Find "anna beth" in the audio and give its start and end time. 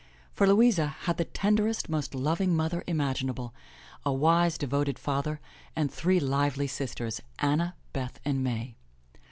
7.37-8.19